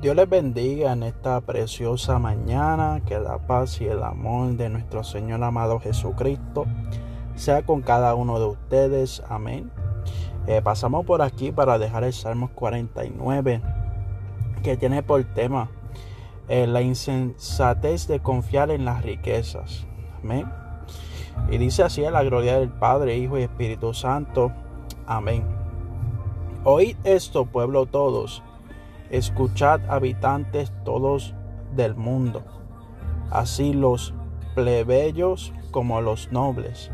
[0.00, 5.02] Dios les bendiga en esta preciosa mañana, que la paz y el amor de nuestro
[5.02, 6.66] Señor amado Jesucristo
[7.34, 9.22] sea con cada uno de ustedes.
[9.26, 9.70] Amén.
[10.46, 13.62] Eh, pasamos por aquí para dejar el Salmo 49,
[14.62, 15.70] que tiene por tema
[16.48, 19.86] eh, la insensatez de confiar en las riquezas.
[20.22, 20.46] Amén.
[21.50, 24.52] Y dice así a la gloria del Padre, Hijo y Espíritu Santo.
[25.06, 25.42] Amén.
[26.64, 28.42] Oíd esto, pueblo todos
[29.10, 31.34] Escuchad habitantes todos
[31.76, 32.42] del mundo,
[33.30, 34.12] así los
[34.56, 36.90] plebeyos como los nobles,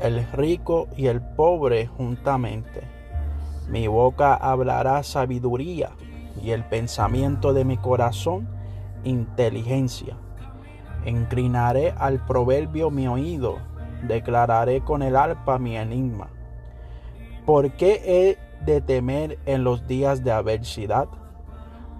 [0.00, 2.82] el rico y el pobre juntamente.
[3.68, 5.90] Mi boca hablará sabiduría
[6.42, 8.48] y el pensamiento de mi corazón
[9.04, 10.16] inteligencia.
[11.04, 13.58] Inclinaré al proverbio mi oído,
[14.08, 16.30] declararé con el arpa mi enigma.
[17.44, 21.08] ¿Por qué he de temer en los días de adversidad?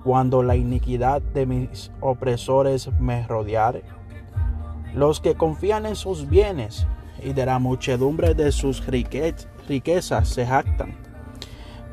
[0.05, 3.83] Cuando la iniquidad de mis opresores me rodeare?
[4.95, 6.87] Los que confían en sus bienes
[7.23, 10.95] y de la muchedumbre de sus riquezas se jactan.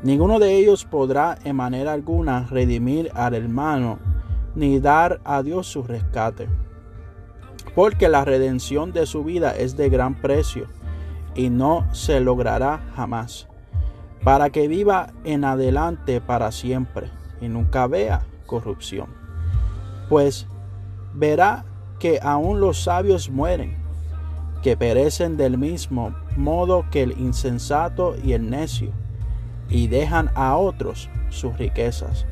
[0.02, 3.98] Ninguno de ellos podrá en manera alguna redimir al hermano,
[4.54, 6.48] ni dar a Dios su rescate.
[7.74, 10.66] Porque la redención de su vida es de gran precio,
[11.34, 13.48] y no se logrará jamás,
[14.22, 19.08] para que viva en adelante para siempre y nunca vea corrupción.
[20.08, 20.46] Pues
[21.12, 21.64] verá
[21.98, 23.76] que aún los sabios mueren,
[24.62, 28.92] que perecen del mismo modo que el insensato y el necio,
[29.68, 32.26] y dejan a otros sus riquezas.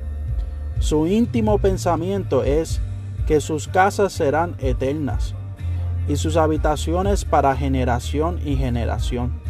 [0.79, 2.81] Su íntimo pensamiento es
[3.27, 5.35] que sus casas serán eternas,
[6.09, 9.41] y sus habitaciones para generación y generación.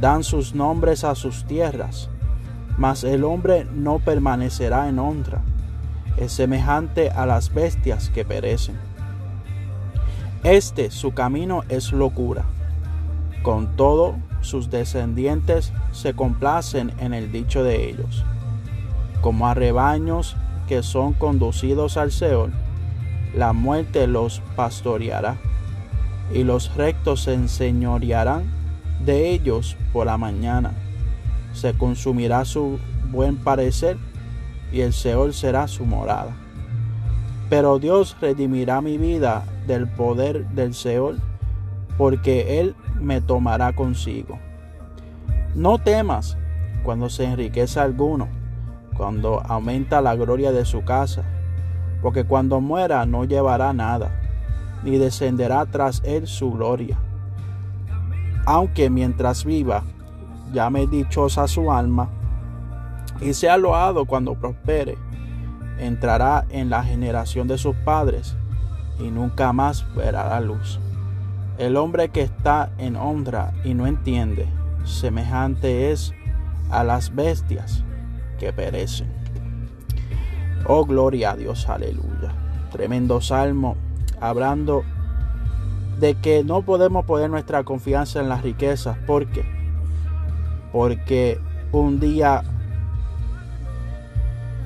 [0.00, 2.10] Dan sus nombres a sus tierras,
[2.76, 5.42] mas el hombre no permanecerá en honra,
[6.16, 8.76] es semejante a las bestias que perecen.
[10.42, 12.44] Este su camino es locura.
[13.42, 18.24] Con todo, sus descendientes se complacen en el dicho de ellos.
[19.20, 20.36] Como a rebaños
[20.68, 22.52] que son conducidos al Seol,
[23.34, 25.36] la muerte los pastoreará,
[26.32, 28.44] y los rectos se enseñorearán
[29.04, 30.72] de ellos por la mañana
[31.54, 32.78] se consumirá su
[33.10, 33.96] buen parecer
[34.70, 36.36] y el Seol será su morada.
[37.48, 41.20] Pero Dios redimirá mi vida del poder del Seol,
[41.96, 44.38] porque Él me tomará consigo.
[45.54, 46.36] No temas
[46.82, 48.28] cuando se enriquece alguno,
[48.96, 51.22] cuando aumenta la gloria de su casa,
[52.02, 54.10] porque cuando muera no llevará nada,
[54.82, 56.98] ni descenderá tras él su gloria.
[58.44, 59.84] Aunque mientras viva
[60.54, 62.08] llame dichosa su alma
[63.20, 64.96] y sea loado cuando prospere.
[65.78, 68.36] Entrará en la generación de sus padres
[68.98, 70.78] y nunca más verá la luz.
[71.58, 74.48] El hombre que está en honra y no entiende,
[74.84, 76.12] semejante es
[76.70, 77.84] a las bestias
[78.38, 79.12] que perecen.
[80.66, 82.32] Oh, gloria a Dios, aleluya.
[82.72, 83.76] Tremendo salmo,
[84.20, 84.84] hablando
[85.98, 89.63] de que no podemos poner nuestra confianza en las riquezas porque
[90.74, 91.38] porque
[91.70, 92.42] un día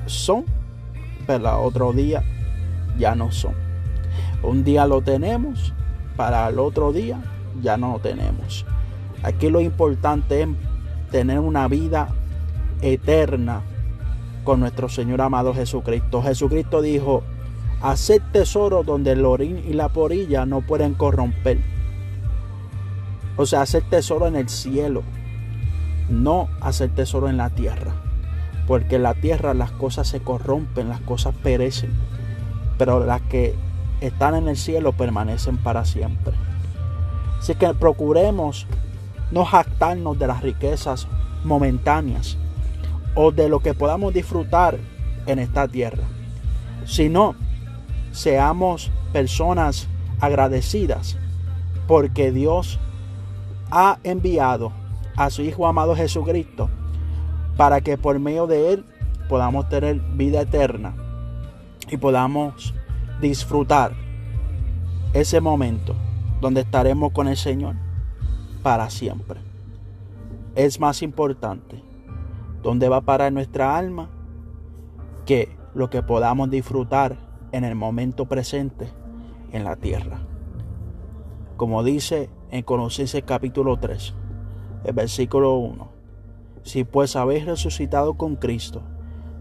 [0.07, 0.43] son,
[1.27, 2.23] pero otro día
[2.97, 3.53] ya no son.
[4.41, 5.71] Un día lo tenemos,
[6.15, 7.21] para el otro día
[7.61, 8.65] ya no lo tenemos.
[9.21, 10.47] Aquí lo importante es
[11.11, 12.07] tener una vida
[12.81, 13.61] eterna
[14.43, 16.23] con nuestro Señor amado Jesucristo.
[16.23, 17.21] Jesucristo dijo,
[17.83, 21.59] hacer tesoro donde el orín y la porilla no pueden corromper.
[23.37, 25.03] O sea, hacer tesoro en el cielo
[26.09, 27.93] no hacer tesoro en la tierra,
[28.67, 31.91] porque en la tierra las cosas se corrompen, las cosas perecen,
[32.77, 33.55] pero las que
[34.01, 36.33] están en el cielo permanecen para siempre.
[37.39, 38.67] Así que procuremos
[39.31, 41.07] no jactarnos de las riquezas
[41.43, 42.37] momentáneas
[43.15, 44.77] o de lo que podamos disfrutar
[45.25, 46.03] en esta tierra,
[46.85, 47.35] sino
[48.11, 49.87] seamos personas
[50.19, 51.17] agradecidas
[51.87, 52.79] porque Dios
[53.71, 54.71] ha enviado
[55.19, 56.69] a su Hijo amado Jesucristo,
[57.57, 58.85] para que por medio de Él
[59.27, 60.95] podamos tener vida eterna
[61.89, 62.73] y podamos
[63.19, 63.91] disfrutar
[65.11, 65.93] ese momento
[66.39, 67.75] donde estaremos con el Señor
[68.63, 69.41] para siempre.
[70.55, 71.83] Es más importante
[72.63, 74.09] donde va a parar nuestra alma
[75.25, 77.17] que lo que podamos disfrutar
[77.51, 78.87] en el momento presente
[79.51, 80.21] en la tierra.
[81.57, 84.13] Como dice en Colosenses capítulo 3,
[84.83, 85.89] el versículo 1.
[86.63, 88.81] Si pues habéis resucitado con Cristo,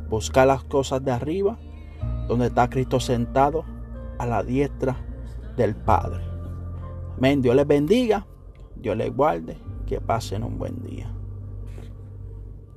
[0.08, 1.58] buscad las cosas de arriba,
[2.26, 3.64] donde está Cristo sentado
[4.18, 4.96] a la diestra
[5.56, 6.22] del Padre.
[7.16, 7.42] Amén.
[7.42, 8.26] Dios les bendiga,
[8.76, 11.12] Dios les guarde, que pasen un buen día.